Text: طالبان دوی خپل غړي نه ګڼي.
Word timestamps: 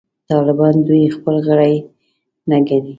طالبان 0.31 0.75
دوی 0.87 1.13
خپل 1.15 1.35
غړي 1.47 1.75
نه 2.49 2.57
ګڼي. 2.67 2.89